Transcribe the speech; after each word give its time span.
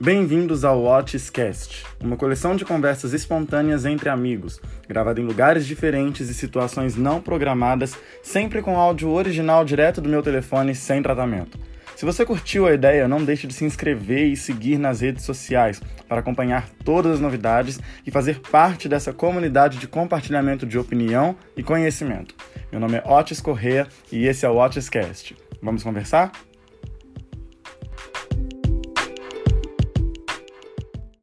Bem-vindos 0.00 0.64
ao 0.64 0.82
Watchcast, 0.82 1.84
uma 2.02 2.16
coleção 2.16 2.56
de 2.56 2.64
conversas 2.64 3.12
espontâneas 3.12 3.86
entre 3.86 4.08
amigos, 4.08 4.60
gravada 4.88 5.20
em 5.20 5.24
lugares 5.24 5.64
diferentes 5.64 6.28
e 6.28 6.34
situações 6.34 6.96
não 6.96 7.20
programadas, 7.20 7.96
sempre 8.20 8.60
com 8.60 8.76
áudio 8.76 9.10
original 9.10 9.64
direto 9.64 10.00
do 10.00 10.08
meu 10.08 10.20
telefone 10.20 10.74
sem 10.74 11.00
tratamento. 11.00 11.58
Se 11.94 12.04
você 12.04 12.26
curtiu 12.26 12.66
a 12.66 12.74
ideia, 12.74 13.06
não 13.06 13.24
deixe 13.24 13.46
de 13.46 13.54
se 13.54 13.64
inscrever 13.64 14.26
e 14.26 14.36
seguir 14.36 14.78
nas 14.78 15.00
redes 15.00 15.24
sociais 15.24 15.80
para 16.08 16.18
acompanhar 16.18 16.68
todas 16.84 17.12
as 17.12 17.20
novidades 17.20 17.78
e 18.04 18.10
fazer 18.10 18.40
parte 18.40 18.88
dessa 18.88 19.12
comunidade 19.12 19.78
de 19.78 19.86
compartilhamento 19.86 20.66
de 20.66 20.76
opinião 20.76 21.36
e 21.56 21.62
conhecimento. 21.62 22.34
Meu 22.70 22.80
nome 22.80 22.96
é 22.96 23.08
Otis 23.08 23.40
Correa 23.40 23.86
e 24.10 24.26
esse 24.26 24.44
é 24.44 24.50
o 24.50 24.56
Otiscast. 24.56 25.36
Vamos 25.62 25.84
conversar? 25.84 26.32